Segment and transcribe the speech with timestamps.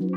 [0.00, 0.08] What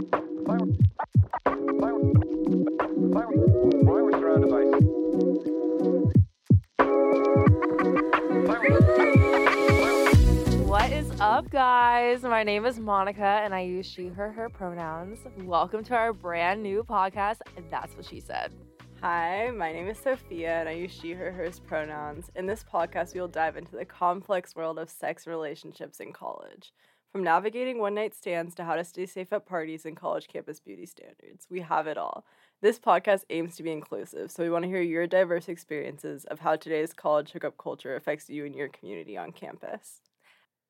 [10.90, 12.22] is up, guys?
[12.22, 15.20] My name is Monica, and I use she, her, her pronouns.
[15.40, 17.40] Welcome to our brand new podcast.
[17.70, 18.54] That's what she said.
[19.02, 22.32] Hi, my name is Sophia, and I use she, her, hers pronouns.
[22.38, 26.72] In this podcast, we will dive into the complex world of sex relationships in college.
[27.14, 30.60] From navigating one night stands to how to stay safe at parties and college campus
[30.60, 32.26] beauty standards, we have it all.
[32.64, 36.40] This podcast aims to be inclusive, so we want to hear your diverse experiences of
[36.40, 40.00] how today's college hookup culture affects you and your community on campus.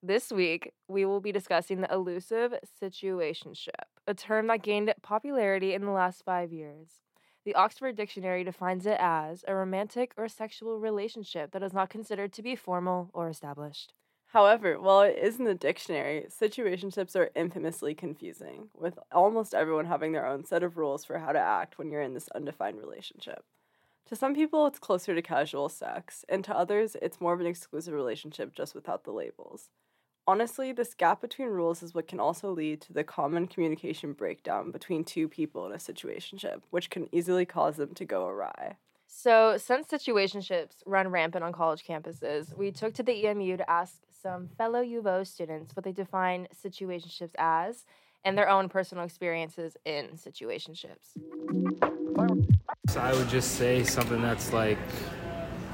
[0.01, 3.69] This week, we will be discussing the elusive situationship,
[4.05, 6.89] a term that gained popularity in the last five years.
[7.45, 12.33] The Oxford Dictionary defines it as a romantic or sexual relationship that is not considered
[12.33, 13.93] to be formal or established.
[14.33, 20.11] However, while it is in the dictionary, situationships are infamously confusing, with almost everyone having
[20.11, 23.45] their own set of rules for how to act when you're in this undefined relationship.
[24.07, 27.45] To some people, it's closer to casual sex, and to others, it's more of an
[27.45, 29.69] exclusive relationship just without the labels.
[30.25, 34.71] Honestly, this gap between rules is what can also lead to the common communication breakdown
[34.71, 38.77] between two people in a situationship, which can easily cause them to go awry.
[39.05, 44.01] So, since situationships run rampant on college campuses, we took to the EMU to ask
[44.23, 47.83] some fellow U of O students what they define situationships as
[48.23, 51.11] and their own personal experiences in situationships.
[52.87, 54.77] So I would just say something that's like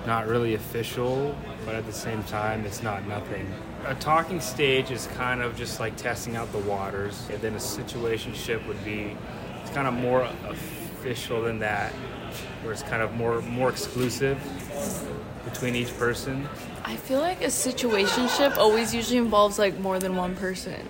[0.08, 3.48] not really official, but at the same time, it's not nothing.
[3.86, 7.58] A talking stage is kind of just like testing out the waters, and then a
[7.58, 9.16] situationship would be
[9.62, 11.92] it's kind of more official than that,
[12.64, 14.42] where it's kind of more more exclusive
[15.46, 16.48] between each person.
[16.90, 20.90] I feel like a situationship always usually involves like more than one person.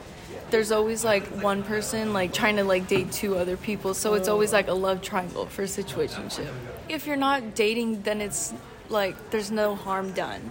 [0.50, 4.30] There's always like one person like trying to like date two other people, so it's
[4.30, 6.48] always like a love triangle for a situationship.
[6.88, 8.54] If you're not dating, then it's
[8.88, 10.50] like there's no harm done.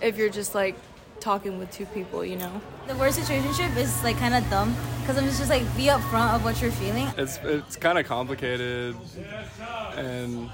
[0.00, 0.76] If you're just like
[1.20, 2.62] talking with two people, you know.
[2.86, 6.42] The word situationship is like kind of dumb because it's just like be upfront of
[6.42, 7.06] what you're feeling.
[7.18, 8.96] It's it's kind of complicated,
[9.94, 10.48] and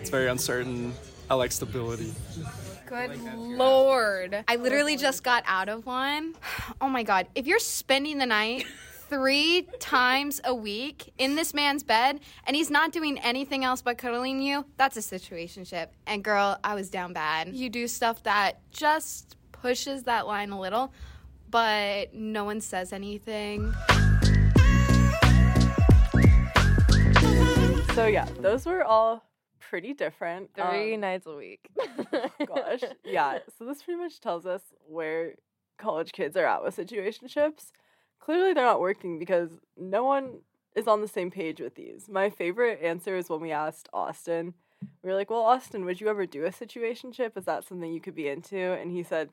[0.00, 0.92] it's very uncertain.
[1.30, 2.12] I like stability.
[2.90, 4.44] Good lord.
[4.48, 6.34] I literally just got out of one.
[6.82, 7.28] Oh my god.
[7.34, 8.66] If you're spending the night
[9.08, 13.98] three times a week in this man's bed and he's not doing anything else but
[13.98, 15.88] cuddling you, that's a situationship.
[16.06, 17.54] And girl, I was down bad.
[17.54, 20.92] You do stuff that just pushes that line a little,
[21.50, 23.72] but no one says anything.
[27.94, 29.29] So, yeah, those were all
[29.70, 30.50] pretty different.
[30.54, 31.70] Three Um, nights a week.
[32.46, 32.82] gosh.
[33.04, 33.38] Yeah.
[33.58, 35.34] So this pretty much tells us where
[35.78, 37.70] college kids are at with situationships.
[38.20, 40.40] Clearly they're not working because no one
[40.74, 42.08] is on the same page with these.
[42.08, 44.54] My favorite answer is when we asked Austin.
[45.02, 47.36] We were like, Well, Austin, would you ever do a situationship?
[47.36, 48.58] Is that something you could be into?
[48.58, 49.28] And he said,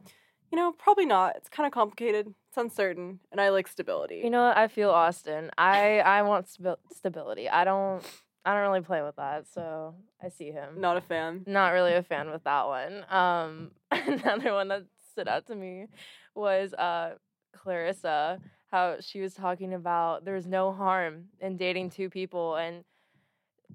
[0.52, 1.36] You know, probably not.
[1.38, 2.28] It's kind of complicated.
[2.50, 3.20] It's uncertain.
[3.31, 4.22] And I like stability.
[4.24, 4.52] You know?
[4.56, 5.52] I feel Austin.
[5.58, 7.47] I I want stabi- stability.
[7.50, 8.03] I don't
[8.47, 9.94] I don't really play with that, so
[10.24, 10.80] I see him.
[10.80, 11.44] not a fan.
[11.46, 13.06] Not really a fan with that one.
[13.09, 15.88] Um, another one that stood out to me
[16.34, 17.16] was uh
[17.52, 18.40] Clarissa.
[18.72, 22.85] How she was talking about there's no harm in dating two people and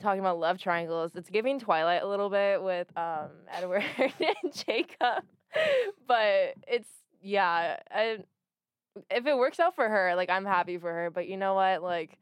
[0.01, 1.13] talking about love triangles.
[1.17, 5.25] It's giving Twilight a little bit with um Edward and Jacob,
[6.09, 6.89] but it's
[7.21, 7.77] yeah.
[7.91, 8.25] I,
[9.11, 11.11] if it works out for her, like I'm happy for her.
[11.11, 11.83] But you know what?
[11.83, 12.19] Like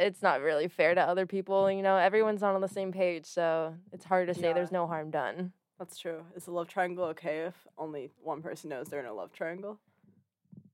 [0.00, 1.70] it's not really fair to other people.
[1.70, 4.54] You know, everyone's not on the same page, so it's hard to say Yeah.
[4.54, 5.52] there's no harm done.
[5.78, 6.24] That's true.
[6.34, 9.78] Is a love triangle okay if only one person knows they're in a love triangle?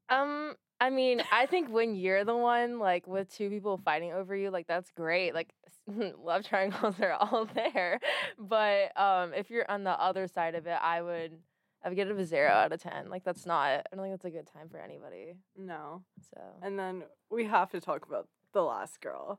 [0.08, 4.36] Um, I mean, I think when you're the one like with two people fighting over
[4.36, 5.34] you, like that's great.
[5.34, 5.52] Like
[6.22, 7.98] love triangles are all there.
[8.38, 11.32] But um if you're on the other side of it, I would
[11.84, 13.08] I would give it a zero out of ten.
[13.08, 15.36] Like that's not I don't think that's a good time for anybody.
[15.56, 16.02] No.
[16.34, 19.38] So And then we have to talk about the last girl.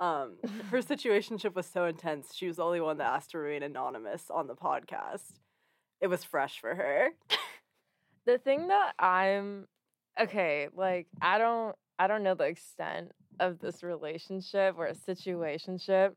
[0.00, 0.36] Um,
[0.70, 2.34] her situationship was so intense.
[2.34, 5.40] She was the only one that asked to remain anonymous on the podcast.
[6.00, 7.08] It was fresh for her.
[8.26, 9.66] the thing that I'm
[10.20, 16.14] okay, like I don't I don't know the extent of this relationship or a situationship.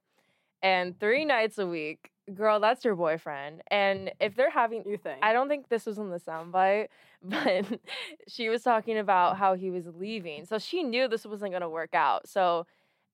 [0.61, 3.61] And three nights a week, girl, that's your boyfriend.
[3.67, 5.19] And if they're having You think?
[5.21, 6.87] I don't think this was in the soundbite,
[7.23, 7.79] but
[8.27, 10.45] she was talking about how he was leaving.
[10.45, 12.27] So she knew this wasn't gonna work out.
[12.27, 12.65] So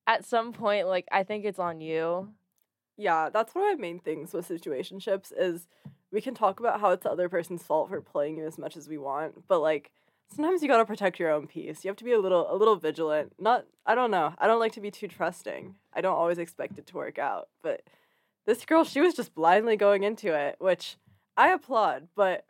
[0.06, 2.28] at some point, like I think it's on you.
[2.96, 5.66] Yeah, that's one of my main things with situationships is
[6.10, 8.76] we can talk about how it's the other person's fault for playing you as much
[8.76, 9.90] as we want, but like
[10.34, 11.84] sometimes you gotta protect your own peace.
[11.84, 13.32] You have to be a little a little vigilant.
[13.38, 14.34] Not I don't know.
[14.38, 15.74] I don't like to be too trusting.
[15.94, 17.48] I don't always expect it to work out.
[17.62, 17.82] But
[18.46, 20.96] this girl, she was just blindly going into it, which
[21.36, 22.44] I applaud, but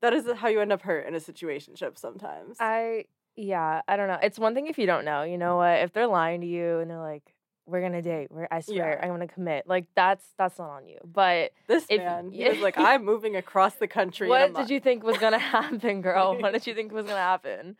[0.00, 2.56] that isn't how you end up hurt in a situationship sometimes.
[2.60, 3.06] I
[3.36, 4.18] yeah, I don't know.
[4.22, 5.22] It's one thing if you don't know.
[5.22, 5.80] You know what?
[5.80, 7.34] If they're lying to you and they're like,
[7.66, 9.00] "We're gonna date," we're, I swear, Yeah.
[9.04, 9.66] I'm gonna commit.
[9.66, 10.98] Like that's that's not on you.
[11.04, 14.28] But this if- man, he was like, I'm moving across the country.
[14.28, 16.38] what did you think was gonna happen, girl?
[16.38, 17.76] what did you think was gonna happen?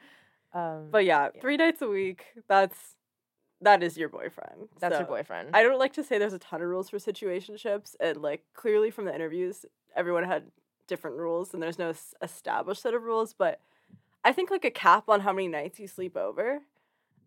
[0.55, 1.41] Um, But yeah, Yeah.
[1.41, 2.94] three nights a week, that's
[3.65, 4.69] that is your boyfriend.
[4.79, 5.51] that's your boyfriend.
[5.55, 8.91] I don't like to say there's a ton of rules for situationships, and like clearly
[8.91, 9.67] from the interviews,
[9.97, 10.45] everyone had
[10.87, 13.35] different rules, and there's no s- established set of rules.
[13.35, 13.61] But
[14.25, 16.61] I think like a cap on how many nights you sleep over,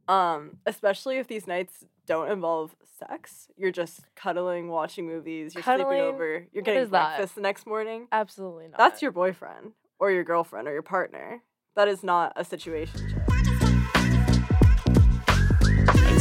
[0.08, 3.48] um, especially if these nights don't involve sex.
[3.58, 5.54] You're just cuddling, watching movies.
[5.54, 5.88] You're Cuddling?
[5.88, 6.48] sleeping over.
[6.54, 7.18] You're getting is that?
[7.18, 8.08] breakfast the next morning.
[8.12, 8.78] Absolutely not.
[8.78, 11.42] That's your boyfriend or your girlfriend or your partner.
[11.76, 13.27] That is not a situation.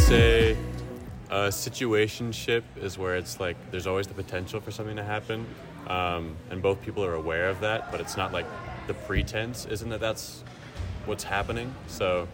[0.06, 0.56] Say
[1.30, 5.44] a situationship is where it's like there's always the potential for something to happen,
[5.88, 7.90] um, and both people are aware of that.
[7.90, 8.46] But it's not like
[8.86, 10.44] the pretense isn't that that's
[11.06, 11.74] what's happening.
[11.88, 12.28] So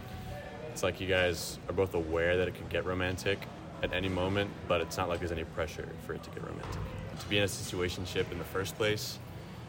[0.70, 3.38] it's like you guys are both aware that it could get romantic
[3.82, 6.82] at any moment, but it's not like there's any pressure for it to get romantic.
[7.20, 9.18] To be in a situationship in the first place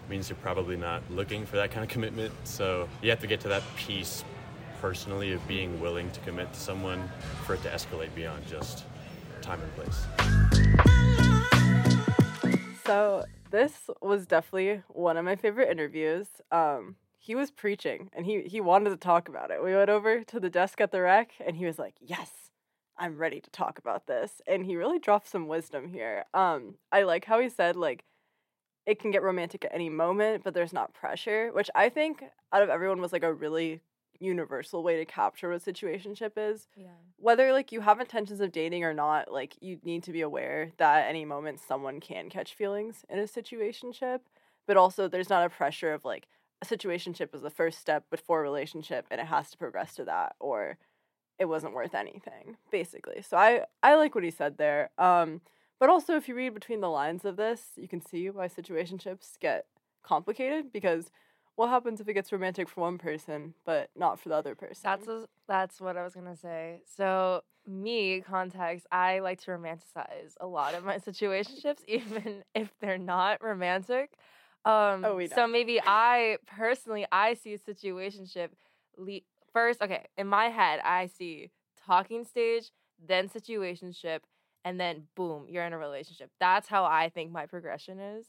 [0.09, 2.33] means you're probably not looking for that kind of commitment.
[2.43, 4.25] So you have to get to that piece
[4.83, 7.09] personally of being willing to commit to someone
[7.45, 8.83] for it to escalate beyond just
[9.41, 10.05] time and place.
[12.85, 16.27] So this was definitely one of my favorite interviews.
[16.51, 19.63] Um, he was preaching and he he wanted to talk about it.
[19.63, 22.51] We went over to the desk at the rec and he was like, "Yes,
[22.97, 26.25] I'm ready to talk about this." And he really dropped some wisdom here.
[26.33, 28.03] Um, I like how he said like
[28.85, 32.21] it can get romantic at any moment, but there's not pressure, which I think
[32.51, 33.79] out of everyone was like a really
[34.19, 36.87] universal way to capture what situationship is yeah.
[37.17, 40.71] whether like you have intentions of dating or not, like you need to be aware
[40.77, 44.19] that at any moment someone can catch feelings in a situationship,
[44.67, 46.27] but also there's not a pressure of like
[46.61, 50.05] a situationship is the first step before a relationship and it has to progress to
[50.05, 50.77] that or
[51.39, 53.21] it wasn't worth anything basically.
[53.21, 54.89] So I I like what he said there.
[54.97, 55.41] Um
[55.79, 59.39] but also if you read between the lines of this, you can see why situationships
[59.39, 59.65] get
[60.03, 61.09] complicated because
[61.55, 64.81] what happens if it gets romantic for one person but not for the other person?
[64.83, 66.81] That's a, that's what I was gonna say.
[66.97, 72.97] So me, context, I like to romanticize a lot of my situationships, even if they're
[72.97, 74.11] not romantic.
[74.65, 78.49] Um, Oh, we so maybe I personally I see a situationship
[78.97, 79.19] le-
[79.51, 79.81] first.
[79.81, 81.51] Okay, in my head, I see
[81.85, 82.71] talking stage,
[83.05, 84.19] then situationship,
[84.63, 86.31] and then boom, you're in a relationship.
[86.39, 88.25] That's how I think my progression is.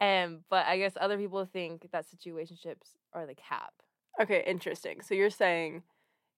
[0.00, 3.74] And but I guess other people think that situationships are the cap.
[4.20, 5.02] Okay, interesting.
[5.02, 5.82] So you're saying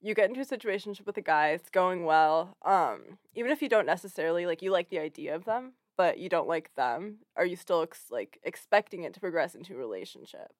[0.00, 2.56] you get into a situationship with a guy, it's going well.
[2.64, 6.29] Um, even if you don't necessarily like you like the idea of them, but you
[6.29, 10.53] don't like them, are you still ex- like expecting it to progress into a relationship?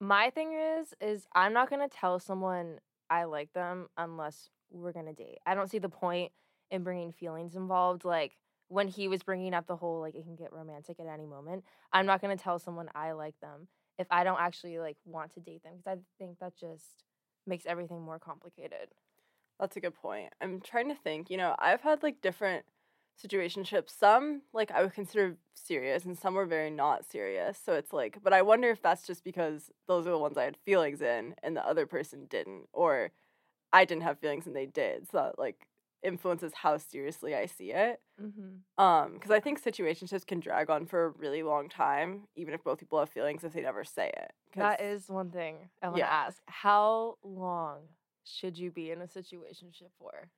[0.00, 2.78] My thing is, is I'm not gonna tell someone
[3.10, 5.38] I like them unless we're gonna date.
[5.44, 6.30] I don't see the point
[6.70, 8.04] in bringing feelings involved.
[8.04, 8.36] Like
[8.72, 11.62] when he was bringing up the whole like it can get romantic at any moment.
[11.92, 15.40] I'm not gonna tell someone I like them if I don't actually like want to
[15.40, 17.04] date them because I think that just
[17.46, 18.88] makes everything more complicated.
[19.60, 20.32] That's a good point.
[20.40, 21.28] I'm trying to think.
[21.28, 22.64] You know, I've had like different
[23.22, 23.90] situationships.
[23.90, 27.60] Some like I would consider serious, and some were very not serious.
[27.62, 30.44] So it's like, but I wonder if that's just because those are the ones I
[30.44, 33.10] had feelings in, and the other person didn't, or
[33.70, 35.10] I didn't have feelings and they did.
[35.10, 35.66] So that like
[36.02, 38.00] influences how seriously I see it.
[38.20, 38.82] Mm-hmm.
[38.82, 42.62] Um, because I think situationships can drag on for a really long time, even if
[42.64, 44.32] both people have feelings if they never say it.
[44.56, 46.08] That is one thing I want to Yeah.
[46.10, 46.40] ask.
[46.46, 47.82] How long
[48.24, 50.28] should you be in a situationship for?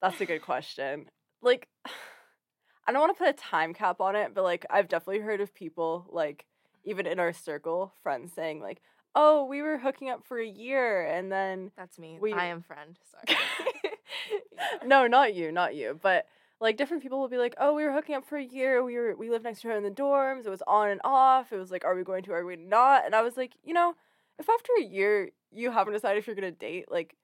[0.00, 1.06] That's a good question.
[1.40, 1.68] Like,
[2.86, 5.40] I don't want to put a time cap on it, but like, I've definitely heard
[5.40, 6.46] of people, like,
[6.84, 8.82] even in our circle, friends saying, like,
[9.14, 11.70] oh, we were hooking up for a year and then.
[11.76, 12.18] That's me.
[12.20, 12.98] We- I am friend.
[13.10, 13.38] Sorry.
[14.30, 14.38] Yeah.
[14.86, 15.98] no, not you, not you.
[16.00, 16.26] But
[16.60, 18.82] like, different people will be like, oh, we were hooking up for a year.
[18.82, 20.46] We were, we lived next to her in the dorms.
[20.46, 21.52] It was on and off.
[21.52, 23.04] It was like, are we going to, are we not?
[23.04, 23.94] And I was like, you know,
[24.38, 27.16] if after a year you haven't decided if you're going to date, like,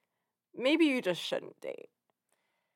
[0.56, 1.88] maybe you just shouldn't date.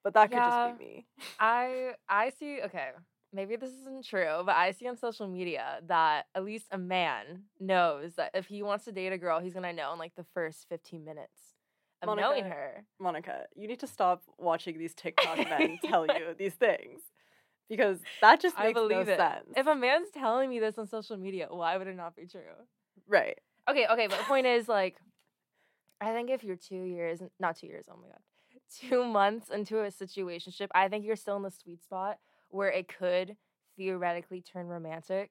[0.04, 1.06] But that could just be me.
[1.38, 2.88] I I see okay,
[3.32, 7.44] maybe this isn't true, but I see on social media that at least a man
[7.60, 10.26] knows that if he wants to date a girl, he's gonna know in like the
[10.34, 11.51] first fifteen minutes
[12.02, 12.84] of knowing Monica, her.
[13.00, 17.00] Monica, you need to stop watching these TikTok men tell you these things
[17.68, 19.16] because that just makes no it.
[19.16, 19.46] sense.
[19.56, 22.40] If a man's telling me this on social media, why would it not be true?
[23.08, 23.38] right.
[23.70, 24.96] Okay, okay, but the point is like
[26.00, 28.18] I think if you're two years, not two years, oh my god,
[28.80, 32.18] two months into a situationship, I think you're still in the sweet spot
[32.48, 33.36] where it could
[33.76, 35.30] theoretically turn romantic.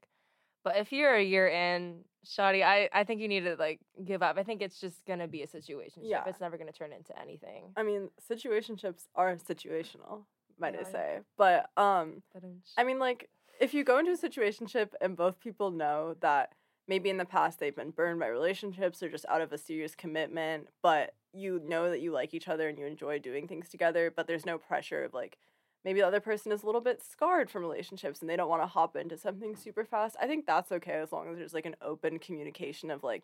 [0.63, 4.21] But if you're a year in, Shadi, I, I think you need to like give
[4.21, 4.37] up.
[4.37, 6.03] I think it's just gonna be a situation.
[6.05, 6.23] Yeah.
[6.27, 7.65] It's never gonna turn into anything.
[7.75, 10.23] I mean, situationships are situational,
[10.59, 11.19] might I say.
[11.37, 12.21] But But um,
[12.77, 16.53] I mean like if you go into a situationship and both people know that
[16.87, 19.95] maybe in the past they've been burned by relationships or just out of a serious
[19.95, 24.11] commitment, but you know that you like each other and you enjoy doing things together,
[24.15, 25.37] but there's no pressure of like
[25.85, 28.61] maybe the other person is a little bit scarred from relationships and they don't want
[28.61, 30.15] to hop into something super fast.
[30.21, 33.23] I think that's okay as long as there's like an open communication of like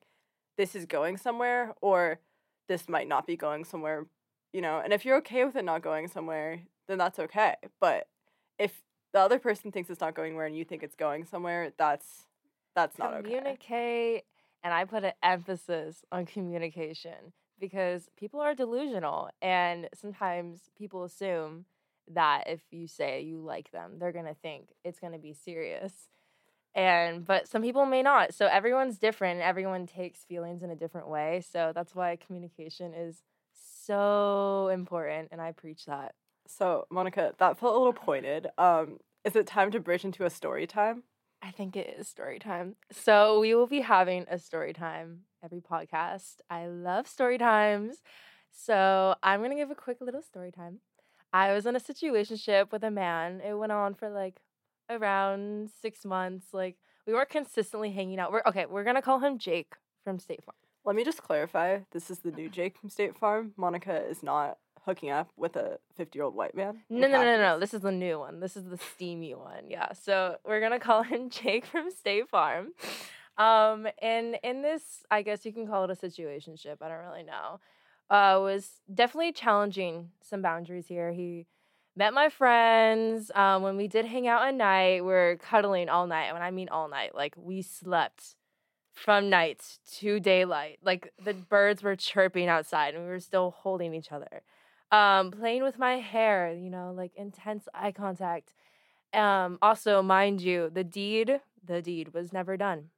[0.57, 2.19] this is going somewhere or
[2.67, 4.07] this might not be going somewhere,
[4.53, 4.81] you know.
[4.83, 7.55] And if you're okay with it not going somewhere, then that's okay.
[7.79, 8.07] But
[8.57, 8.81] if
[9.13, 12.27] the other person thinks it's not going where and you think it's going somewhere, that's
[12.77, 13.23] that's not okay.
[13.23, 14.23] communicate
[14.63, 21.65] and i put an emphasis on communication because people are delusional and sometimes people assume
[22.13, 25.33] that if you say you like them they're going to think it's going to be
[25.33, 26.09] serious
[26.75, 31.07] and but some people may not so everyone's different everyone takes feelings in a different
[31.09, 33.23] way so that's why communication is
[33.53, 36.13] so important and i preach that
[36.47, 38.47] So, Monica, that felt a little pointed.
[38.57, 41.03] Um, is it time to bridge into a story time?
[41.41, 42.75] I think it is story time.
[42.91, 46.35] So we will be having a story time every podcast.
[46.49, 48.01] I love story times.
[48.51, 50.79] So I'm gonna give a quick little story time.
[51.33, 53.41] I was in a situationship with a man.
[53.41, 54.41] It went on for like
[54.89, 56.47] around six months.
[56.53, 58.31] Like we weren't consistently hanging out.
[58.31, 60.55] We're okay, we're gonna call him Jake from State Farm.
[60.85, 61.79] Let me just clarify.
[61.91, 63.53] This is the new Jake from State Farm.
[63.57, 66.81] Monica is not hooking up with a 50 year old white man.
[66.89, 67.59] in No, no, no, no.
[67.59, 68.39] This is the new one.
[68.39, 69.69] This is the steamy one.
[69.69, 69.91] Yeah.
[69.91, 72.69] So we're gonna call him Jake from State Farm.
[73.37, 76.77] Um, and in this, I guess you can call it a situationship.
[76.81, 77.59] I don't really know.
[78.09, 81.11] Uh, was definitely challenging some boundaries here.
[81.11, 81.45] He
[81.95, 83.31] met my friends.
[83.35, 86.31] Um, when we did hang out at night, we are cuddling all night.
[86.33, 88.35] When I mean all night, like we slept
[88.93, 90.79] from night to daylight.
[90.83, 94.43] Like the birds were chirping outside, and we were still holding each other
[94.91, 98.53] um playing with my hair you know like intense eye contact
[99.13, 102.89] um also mind you the deed the deed was never done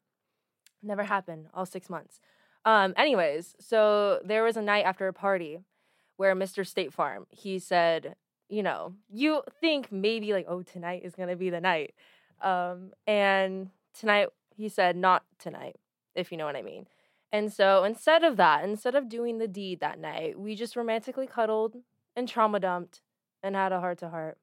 [0.83, 2.19] never happened all 6 months
[2.65, 5.59] um anyways so there was a night after a party
[6.17, 6.65] where Mr.
[6.65, 8.15] State Farm he said
[8.49, 11.93] you know you think maybe like oh tonight is to be the night
[12.41, 15.75] um and tonight he said not tonight
[16.15, 16.87] if you know what I mean
[17.31, 21.27] and so instead of that, instead of doing the deed that night, we just romantically
[21.27, 21.75] cuddled
[22.15, 23.01] and trauma dumped
[23.43, 24.37] and had a heart to heart.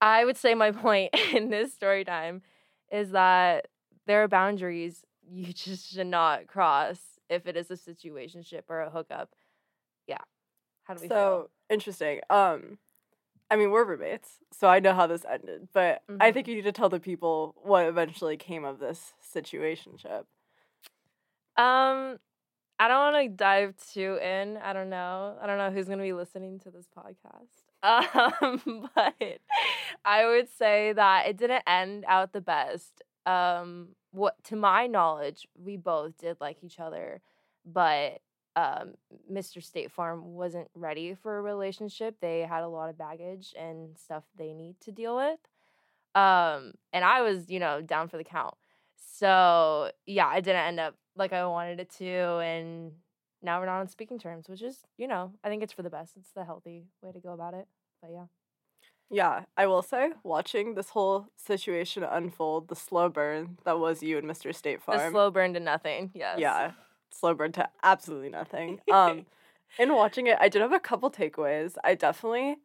[0.00, 2.42] I would say my point in this story time
[2.90, 3.68] is that
[4.06, 8.90] there are boundaries you just should not cross if it is a situationship or a
[8.90, 9.30] hookup.
[10.06, 10.18] Yeah.
[10.84, 12.20] How do we So interesting.
[12.30, 12.78] Um,
[13.50, 16.34] I mean, we're roommates, so I know how this ended, but I Mhm.
[16.34, 20.24] think you need to tell the people what eventually came of this situationship.
[21.56, 21.64] feel?
[21.64, 22.18] Um
[22.78, 24.56] I don't want to dive too in.
[24.56, 25.36] I don't know.
[25.38, 27.64] I don't know who's going to be listening to this podcast.
[27.82, 29.14] Um, but
[30.04, 33.02] I would say that it didn't end out the best.
[33.26, 37.20] Um, what to my knowledge, we both did like each other,
[37.64, 38.20] but
[38.56, 38.94] um,
[39.30, 39.62] Mr.
[39.62, 42.16] State Farm wasn't ready for a relationship.
[42.20, 45.38] They had a lot of baggage and stuff they need to deal with.
[46.14, 48.54] Um, and I was, you know, down for the count.
[48.96, 52.92] So yeah, i didn't end up like I wanted it to, and
[53.42, 55.90] now we're not on speaking terms, which is, you know, I think it's for the
[55.90, 56.16] best.
[56.16, 57.66] It's the healthy way to go about it.
[58.02, 58.24] But yeah.
[59.10, 64.18] Yeah, I will say, watching this whole situation unfold, the slow burn that was you
[64.18, 64.54] and Mr.
[64.54, 64.98] State Farm.
[64.98, 66.12] The slow burn to nothing.
[66.14, 66.38] Yes.
[66.38, 66.72] Yeah,
[67.10, 68.80] slow burn to absolutely nothing.
[68.90, 69.26] Um,
[69.78, 71.74] in watching it, I did have a couple takeaways.
[71.82, 72.58] I definitely,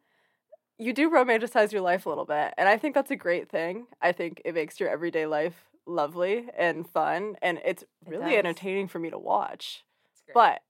[0.78, 3.86] you do romanticize your life a little bit, and I think that's a great thing.
[4.00, 8.38] I think it makes your everyday life lovely and fun, and it's really does.
[8.38, 9.84] entertaining for me to watch.
[10.32, 10.62] But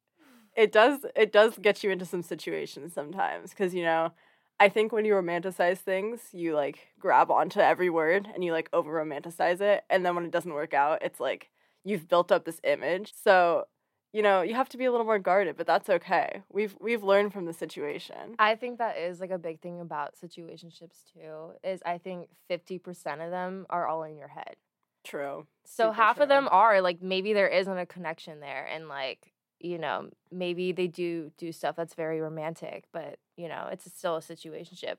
[0.57, 4.13] it does it does get you into some situations sometimes because you know.
[4.59, 8.71] I think when you romanticize things, you like grab onto every word and you like
[8.73, 9.85] over romanticize it.
[9.91, 11.51] And then when it doesn't work out, it's like
[11.85, 13.13] you've built up this image.
[13.23, 13.65] So,
[14.13, 16.43] you know, you have to be a little more guarded, but that's okay.
[16.51, 18.35] We've we've learned from the situation.
[18.39, 21.53] I think that is like a big thing about situationships too.
[21.63, 24.57] Is I think fifty percent of them are all in your head.
[25.05, 25.47] True.
[25.65, 29.33] So Super half of them are like maybe there isn't a connection there, and like
[29.61, 34.17] you know maybe they do do stuff that's very romantic, but you know it's still
[34.17, 34.97] a situationship.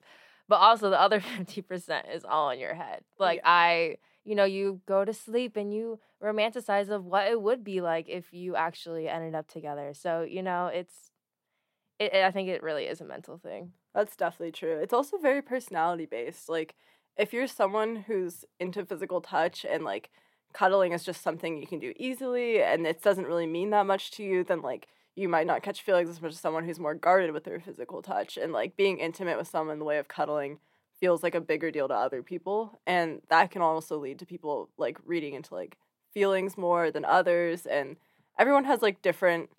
[0.47, 3.01] But also the other fifty percent is all in your head.
[3.19, 3.49] Like Yeah.
[3.51, 7.81] I, you know, you go to sleep and you romanticize of what it would be
[7.81, 9.93] like if you actually ended up together.
[9.93, 11.11] So, you know, it's
[11.99, 13.71] it, I think it really is a mental thing.
[13.93, 14.77] That's definitely true.
[14.79, 16.49] It's also very personality based.
[16.49, 16.75] Like,
[17.17, 20.11] if you're someone who's into physical touch and like
[20.53, 24.11] cuddling is just something you can do easily and it doesn't really mean that much
[24.11, 26.93] to you, then like you might not catch feelings as much as someone who's more
[26.93, 28.37] guarded with their physical touch.
[28.37, 30.59] And like being intimate with someone in the way of cuddling
[30.99, 32.79] feels like a bigger deal to other people.
[32.85, 35.77] And that can also lead to people like reading into like
[36.13, 37.65] feelings more than others.
[37.65, 37.97] And
[38.37, 39.49] everyone has like different,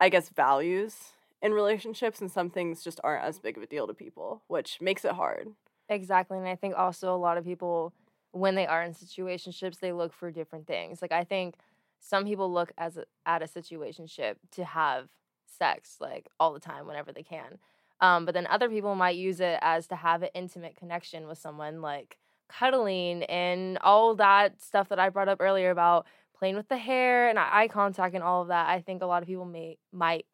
[0.00, 0.96] I guess, values
[1.42, 4.78] in relationships, and some things just aren't as big of a deal to people, which
[4.80, 5.48] makes it hard.
[5.90, 6.38] Exactly.
[6.38, 7.92] And I think also a lot of people,
[8.32, 11.02] when they are in situationships, they look for different things.
[11.02, 11.56] Like, I think
[12.04, 15.08] some people look as a, at a situationship to have
[15.46, 17.58] sex, like, all the time, whenever they can.
[18.00, 21.38] Um, but then other people might use it as to have an intimate connection with
[21.38, 22.18] someone, like
[22.48, 26.06] cuddling and all that stuff that I brought up earlier about
[26.36, 28.68] playing with the hair and eye contact and all of that.
[28.68, 30.26] I think a lot of people may might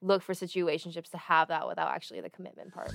[0.00, 2.92] look for situationships to have that without actually the commitment part.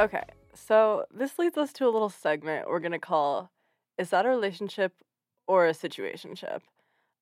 [0.00, 0.24] Okay,
[0.66, 3.50] so this leads us to a little segment we're gonna call
[3.98, 4.92] Is that a relationship
[5.46, 6.60] or a situationship?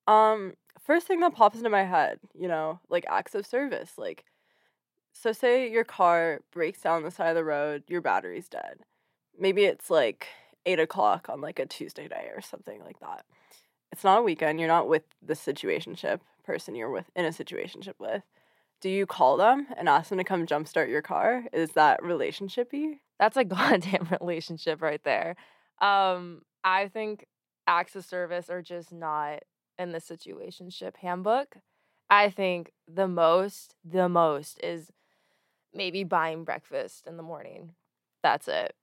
[0.07, 3.93] Um, first thing that pops into my head, you know, like acts of service.
[3.97, 4.25] Like,
[5.13, 8.81] so say your car breaks down the side of the road, your battery's dead.
[9.39, 10.29] Maybe it's like
[10.67, 13.25] eight o'clock on like a Tuesday day or something like that.
[13.93, 17.95] It's not a weekend, you're not with the situationship person you're with in a situationship
[17.99, 18.23] with.
[18.81, 21.45] Do you call them and ask them to come jumpstart your car?
[21.53, 22.99] Is that relationshipy?
[23.21, 25.37] That's a goddamn relationship right there.
[25.81, 27.27] Um, I think
[27.69, 29.41] acts of service are just not
[29.79, 31.55] in the situationship handbook.
[32.09, 34.91] I think the most, the most is
[35.73, 37.75] maybe buying breakfast in the morning.
[38.23, 38.75] That's it.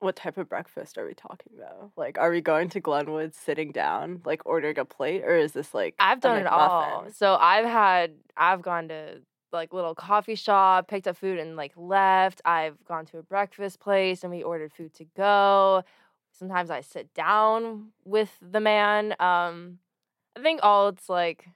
[0.00, 1.90] What type of breakfast are we talking about?
[1.96, 5.74] Like, are we going to Glenwood sitting down, like ordering a plate, or is this
[5.74, 7.06] like I've done it all.
[7.12, 11.72] So I've had I've gone to like little coffee shop, picked up food and like
[11.76, 12.40] left.
[12.44, 15.84] I've gone to a breakfast place and we ordered food to go.
[16.32, 19.14] Sometimes I sit down with the man.
[19.20, 19.78] Um
[20.36, 21.48] I think all it's like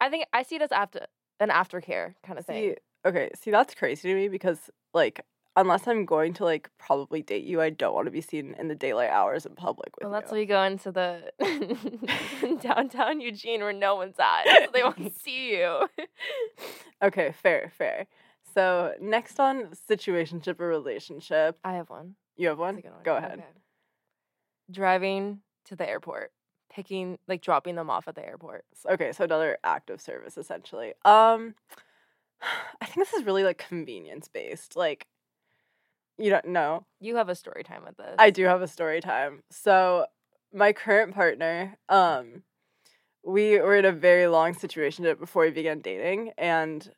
[0.00, 1.06] I think I see it as after
[1.38, 2.70] an aftercare kind of thing.
[2.72, 5.24] See, okay, see that's crazy to me because like
[5.56, 8.68] unless I'm going to like probably date you, I don't want to be seen in
[8.68, 10.36] the daylight hours in public with Well, that's you.
[10.36, 15.56] why you go into the downtown Eugene where no one's at, so they won't see
[15.56, 15.88] you.
[17.02, 18.06] Okay, fair, fair.
[18.54, 22.14] So next on situationship or relationship, I have one.
[22.36, 22.74] you have one.
[22.74, 23.04] That's a good one.
[23.04, 23.32] Go ahead.
[23.38, 23.44] Okay.
[24.70, 26.30] Driving to the airport,
[26.70, 28.66] picking like dropping them off at the airport.
[28.88, 30.92] Okay, so another act of service essentially.
[31.06, 31.54] Um,
[32.82, 34.76] I think this is really like convenience based.
[34.76, 35.06] Like,
[36.20, 36.84] you don't know.
[37.00, 38.14] You have a story time with this.
[38.18, 39.42] I do have a story time.
[39.50, 40.06] So
[40.52, 42.42] my current partner, um,
[43.24, 46.90] we were in a very long situation before we began dating, and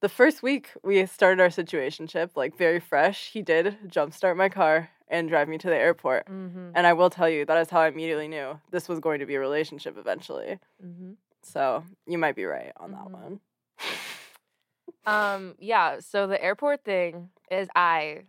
[0.00, 3.30] the first week we started our situationship like very fresh.
[3.32, 6.70] He did jumpstart my car and drive me to the airport, Mm-hmm.
[6.74, 9.26] and I will tell you that is how I immediately knew this was going to
[9.26, 10.58] be a relationship eventually.
[10.84, 11.12] Mm-hmm.
[11.42, 13.12] So you might be right on that Mhm.
[13.12, 13.40] one.
[15.06, 15.54] Um.
[15.58, 16.00] Yeah.
[16.00, 18.24] So the airport thing is I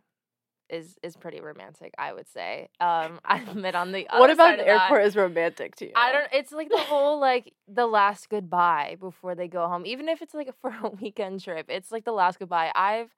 [0.69, 1.93] is is pretty romantic.
[1.97, 2.69] I would say.
[2.79, 3.19] Um.
[3.25, 5.91] I've been on the what about of airport is romantic to you?
[5.95, 6.27] I don't.
[6.33, 9.85] It's like the whole like the last goodbye before they go home.
[9.85, 12.71] Even if it's like for a weekend trip, it's like the last goodbye.
[12.75, 13.09] I've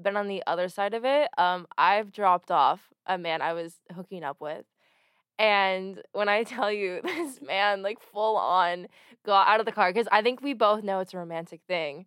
[0.00, 1.28] been on the other side of it.
[1.38, 4.64] Um, I've dropped off a man I was hooking up with,
[5.38, 8.88] and when I tell you this man like full on
[9.24, 12.06] got out of the car because I think we both know it's a romantic thing.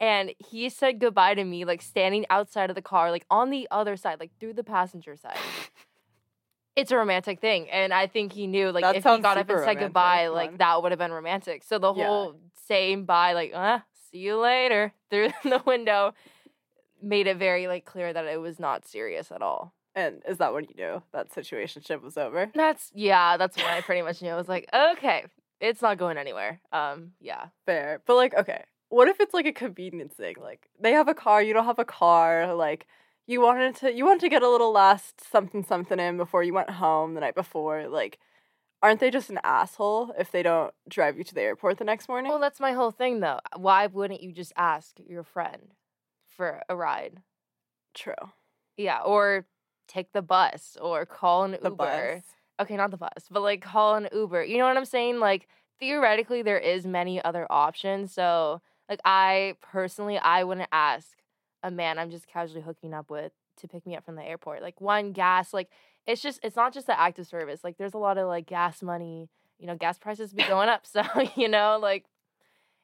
[0.00, 3.66] And he said goodbye to me, like standing outside of the car, like on the
[3.70, 5.38] other side, like through the passenger side.
[6.76, 9.50] It's a romantic thing, and I think he knew, like, That if he got up
[9.50, 11.64] and said goodbye, like that would have been romantic.
[11.64, 12.06] So the Yeah.
[12.06, 12.36] whole
[12.68, 13.80] saying bye, like, uh,
[14.12, 16.14] see you later, through the window,
[17.02, 19.74] made it very like clear that it was not serious at all.
[19.96, 22.48] And is that when you knew that situationship was over?
[22.54, 24.30] That's yeah, that's when I pretty much knew.
[24.30, 25.24] I was like, okay,
[25.60, 26.60] it's not going anywhere.
[26.70, 27.46] Um, yeah.
[27.66, 28.02] Fair.
[28.06, 30.36] But like, okay, what if it's like a convenience thing?
[30.40, 32.86] Like they have a car, you don't have a car, like
[33.26, 36.54] you wanted to you wanted to get a little last something something in before you
[36.54, 38.18] went home the night before, like
[38.82, 42.08] aren't they just an asshole if they don't drive you to the airport the next
[42.08, 42.30] morning?
[42.30, 43.40] Well, that's my whole thing though.
[43.52, 45.74] Uh, why wouldn't you just ask your friend
[46.26, 47.22] for a ride?
[47.94, 48.14] True.
[48.76, 49.46] Yeah, or
[49.88, 51.76] take the bus or call an The Uber.
[51.76, 52.22] bus.
[52.60, 54.44] Okay, not the bus, but like call an Uber.
[54.44, 55.18] You know what I'm saying?
[55.18, 55.48] Like
[55.80, 58.12] theoretically there is many other options.
[58.12, 61.08] So, like I personally I wouldn't ask
[61.62, 64.62] a man I'm just casually hooking up with to pick me up from the airport.
[64.62, 65.68] Like one gas, like
[66.06, 67.62] it's just it's not just the active service.
[67.64, 69.28] Like there's a lot of like gas money.
[69.58, 70.86] You know, gas prices be going up.
[70.92, 71.02] So
[71.36, 72.04] you know, like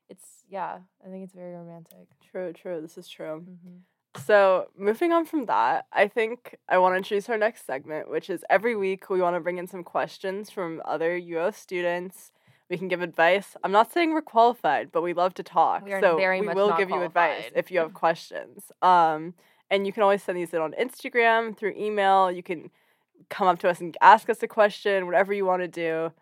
[0.09, 0.79] it's yeah.
[1.05, 2.09] I think it's very romantic.
[2.31, 2.81] True, true.
[2.81, 3.41] This is true.
[3.47, 3.79] hmm
[4.27, 8.31] So, moving on from that, I think I want to introduce our next segment, which
[8.31, 12.31] is every week we want to bring in some questions from other UO students.
[12.71, 13.57] We can give advice.
[13.63, 15.85] I'm not saying we're qualified, but we love to talk.
[15.85, 18.73] We are so very we much will give you advice if you have questions.
[18.81, 19.35] Um,
[19.71, 22.31] and you can always send these in on Instagram through email.
[22.31, 22.71] You can
[23.29, 26.13] come up to us and ask us a question, whatever you want to do.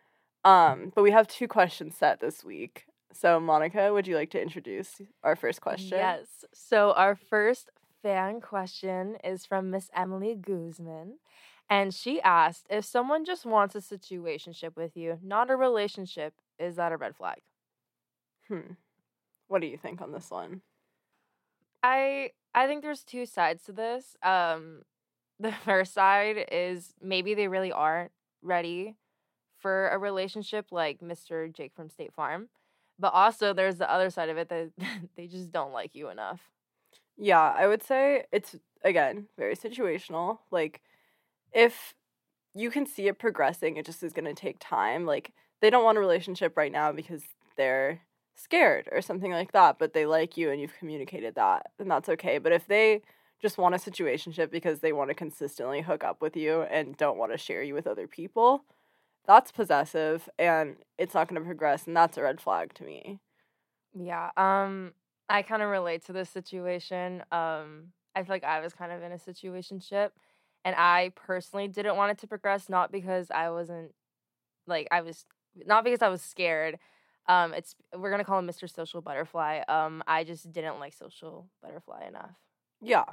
[0.44, 2.86] Um, but we have two questions set this week.
[3.12, 5.98] So, Monica, would you like to introduce our first question?
[5.98, 6.44] Yes.
[6.52, 7.70] So our first
[8.02, 11.18] fan question is from Miss Emily Guzman.
[11.72, 16.76] And she asked if someone just wants a situationship with you, not a relationship, is
[16.76, 17.38] that a red flag?
[18.46, 18.74] Hmm.
[19.48, 20.60] What do you think on this one?
[21.82, 24.18] I I think there's two sides to this.
[24.22, 24.82] Um
[25.40, 28.94] the first side is maybe they really aren't ready
[29.58, 31.50] for a relationship like Mr.
[31.50, 32.50] Jake from State Farm.
[32.98, 34.72] But also there's the other side of it that
[35.16, 36.42] they just don't like you enough.
[37.16, 40.40] Yeah, I would say it's again very situational.
[40.50, 40.82] Like
[41.52, 41.94] if
[42.54, 45.06] you can see it progressing, it just is going to take time.
[45.06, 47.22] Like they don't want a relationship right now because
[47.56, 48.00] they're
[48.34, 52.08] scared or something like that, but they like you and you've communicated that, then that's
[52.08, 52.38] okay.
[52.38, 53.02] But if they
[53.40, 57.18] just want a situationship because they want to consistently hook up with you and don't
[57.18, 58.64] want to share you with other people,
[59.26, 63.20] that's possessive and it's not going to progress and that's a red flag to me.
[63.94, 64.30] Yeah.
[64.36, 64.92] Um
[65.28, 67.22] I kind of relate to this situation.
[67.30, 70.10] Um I feel like I was kind of in a situationship
[70.64, 73.92] and I personally didn't want it to progress not because I wasn't
[74.66, 75.24] like I was
[75.66, 76.78] not because I was scared.
[77.28, 78.72] Um it's we're to call him Mr.
[78.72, 79.62] Social Butterfly.
[79.68, 82.32] Um I just didn't like Social Butterfly enough.
[82.80, 83.04] Yeah.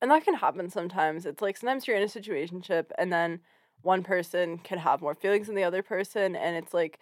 [0.00, 1.26] And that can happen sometimes.
[1.26, 3.40] It's like sometimes you're in a situationship and then
[3.82, 6.98] one person can have more feelings than the other person and it's like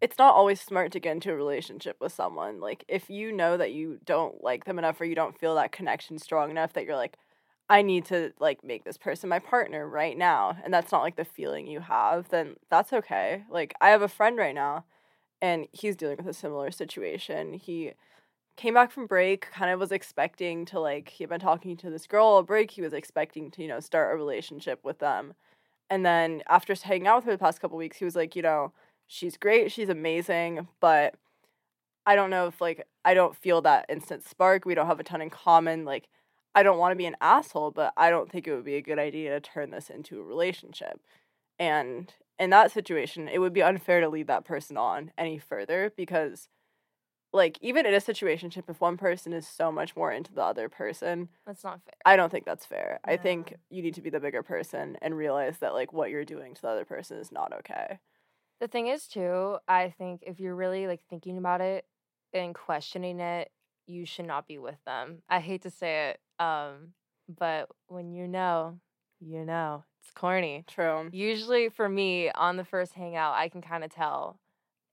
[0.00, 2.60] it's not always smart to get into a relationship with someone.
[2.60, 5.72] Like if you know that you don't like them enough or you don't feel that
[5.72, 7.16] connection strong enough that you're like
[7.70, 11.16] I need to like make this person my partner right now and that's not like
[11.16, 13.44] the feeling you have, then that's okay.
[13.50, 14.84] Like I have a friend right now
[15.42, 17.54] and he's dealing with a similar situation.
[17.54, 17.92] He
[18.56, 21.90] came back from break, kind of was expecting to like he had been talking to
[21.90, 25.34] this girl all break, he was expecting to, you know, start a relationship with them.
[25.90, 28.42] And then after hanging out with her the past couple weeks, he was like, you
[28.42, 28.72] know,
[29.06, 31.14] she's great, she's amazing, but
[32.06, 34.64] I don't know if like I don't feel that instant spark.
[34.64, 35.84] We don't have a ton in common.
[35.84, 36.08] Like
[36.58, 38.82] I don't want to be an asshole, but I don't think it would be a
[38.82, 41.00] good idea to turn this into a relationship.
[41.56, 45.92] And in that situation, it would be unfair to lead that person on any further
[45.96, 46.48] because
[47.32, 50.68] like even in a situationship if one person is so much more into the other
[50.68, 51.94] person, That's not fair.
[52.04, 52.98] I don't think that's fair.
[53.04, 56.24] I think you need to be the bigger person and realize that like what you're
[56.24, 58.00] doing to the other person is not okay.
[58.60, 61.84] The thing is too, I think if you're really like thinking about it
[62.32, 63.52] and questioning it,
[63.88, 65.22] you should not be with them.
[65.28, 66.92] I hate to say it, um,
[67.28, 68.78] but when you know,
[69.20, 69.84] you know.
[70.02, 70.64] It's corny.
[70.68, 71.08] True.
[71.12, 74.38] Usually for me on the first hangout, I can kind of tell.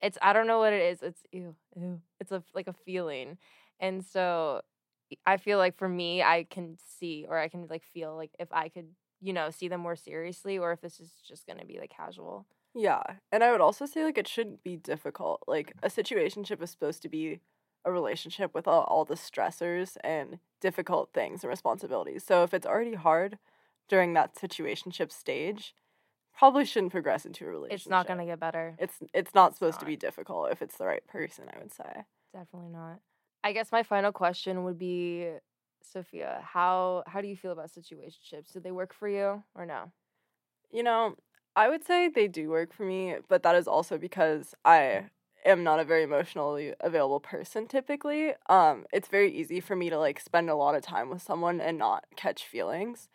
[0.01, 1.01] It's I don't know what it is.
[1.01, 2.01] It's ew, ew.
[2.19, 3.37] It's a like a feeling.
[3.79, 4.61] And so
[5.25, 8.51] I feel like for me, I can see or I can like feel like if
[8.51, 8.87] I could,
[9.21, 11.91] you know, see them more seriously or if this is just going to be like
[11.95, 12.45] casual.
[12.73, 13.03] Yeah.
[13.31, 15.43] And I would also say like it shouldn't be difficult.
[15.47, 17.39] Like a situationship is supposed to be
[17.85, 22.23] a relationship with all, all the stressors and difficult things and responsibilities.
[22.23, 23.37] So if it's already hard
[23.87, 25.75] during that situationship stage,
[26.37, 27.85] probably shouldn't progress into a relationship.
[27.85, 28.75] It's not going to get better.
[28.79, 31.73] It's it's not It's supposed to be difficult if it's the right person, I would
[31.73, 32.03] say.
[32.33, 32.99] Definitely not.
[33.43, 35.29] I guess my final question would be
[35.83, 38.51] Sophia, how how do you feel about situationships?
[38.51, 39.91] Do they work for you or no?
[40.71, 41.15] You know,
[41.55, 45.05] I would say they do work for me, but that is also because I
[45.45, 48.33] am not a very emotionally available person typically.
[48.49, 51.61] Um it's very easy for me to like spend a lot of time with someone
[51.61, 53.09] and not catch feelings,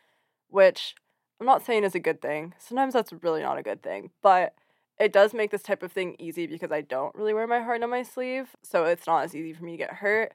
[0.48, 0.94] which
[1.40, 2.54] I'm not saying is a good thing.
[2.58, 4.54] Sometimes that's really not a good thing, but
[4.98, 7.82] it does make this type of thing easy because I don't really wear my heart
[7.82, 10.34] on my sleeve, so it's not as easy for me to get hurt.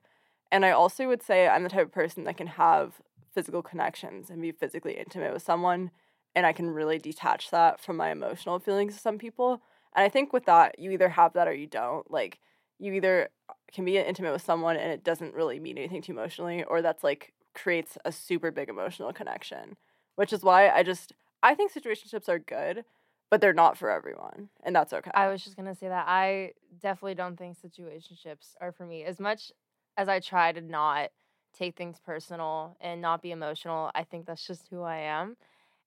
[0.52, 2.94] And I also would say I'm the type of person that can have
[3.34, 5.92] physical connections and be physically intimate with someone
[6.36, 9.62] and I can really detach that from my emotional feelings to some people.
[9.96, 12.10] And I think with that, you either have that or you don't.
[12.12, 12.40] Like,
[12.80, 13.30] you either
[13.74, 17.04] can be intimate with someone and it doesn't really mean anything to emotionally, or that's
[17.04, 19.78] like creates a super big emotional connection,
[20.16, 22.84] which is why I just, I think situationships are good,
[23.32, 24.50] but they're not for everyone.
[24.64, 25.12] And that's okay.
[25.14, 29.06] I was just gonna say that I definitely don't think situationships are for me.
[29.06, 29.52] As much
[29.98, 31.12] as I try to not
[31.58, 33.92] take things personal and not be emotional.
[33.96, 35.38] I think that's just who I am.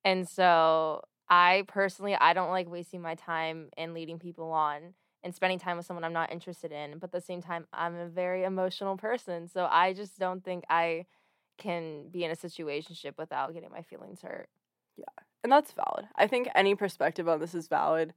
[0.04, 5.34] And so I personally I don't like wasting my time and leading people on and
[5.34, 6.98] spending time with someone I'm not interested in.
[6.98, 9.48] But at the same time, I'm a very emotional person.
[9.48, 11.06] So I just don't think I
[11.58, 14.48] can be in a situationship without getting my feelings hurt.
[14.96, 15.24] Yeah.
[15.42, 16.06] And that's valid.
[16.16, 18.14] I think any perspective on this is valid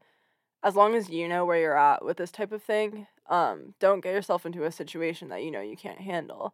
[0.63, 3.07] as long as you know where you're at with this type of thing.
[3.29, 6.53] Um, don't get yourself into a situation that you know you can't handle.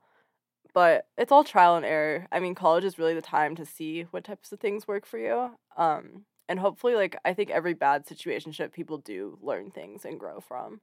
[0.73, 2.27] But it's all trial and error.
[2.31, 5.17] I mean, college is really the time to see what types of things work for
[5.17, 5.51] you.
[5.75, 10.39] Um, and hopefully, like, I think every bad situationship people do learn things and grow
[10.39, 10.81] from.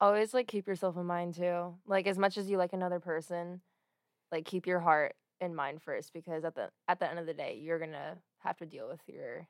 [0.00, 1.74] Always like keep yourself in mind too.
[1.86, 3.60] Like as much as you like another person,
[4.32, 7.34] like keep your heart in mind first because at the at the end of the
[7.34, 9.46] day, you're gonna have to deal with your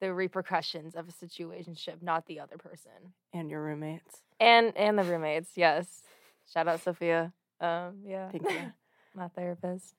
[0.00, 3.14] the repercussions of a situationship, not the other person.
[3.32, 4.22] And your roommates.
[4.40, 6.02] And and the roommates, yes.
[6.52, 7.32] Shout out Sophia.
[7.60, 8.30] Um, yeah.
[8.30, 8.72] Thank you.
[9.14, 9.94] My therapist.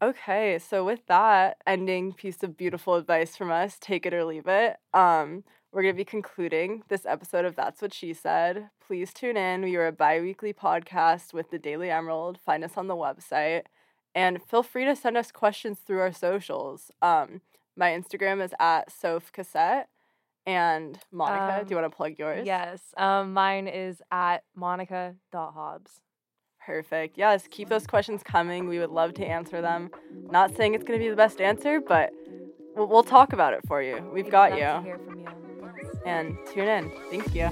[0.00, 4.46] Okay, so with that ending piece of beautiful advice from us, take it or leave
[4.46, 4.76] it.
[4.94, 8.70] Um, we're gonna be concluding this episode of That's What She Said.
[8.86, 9.62] Please tune in.
[9.62, 12.38] We are a bi-weekly podcast with the Daily Emerald.
[12.38, 13.62] Find us on the website.
[14.14, 16.90] And feel free to send us questions through our socials.
[17.02, 17.40] Um,
[17.76, 19.88] my Instagram is at Soph Cassette.
[20.46, 22.46] And Monica, do you Um, want to plug yours?
[22.46, 22.80] Yes.
[22.96, 26.00] Um, mine is at monica.hobbs.
[26.68, 27.16] Perfect.
[27.16, 28.68] Yes, keep those questions coming.
[28.68, 29.90] We would love to answer them.
[30.30, 32.12] Not saying it's going to be the best answer, but
[32.76, 34.06] we'll, we'll talk about it for you.
[34.12, 34.58] We've got you.
[34.58, 35.28] To hear from you.
[36.04, 36.92] And tune in.
[37.08, 37.48] Thank you.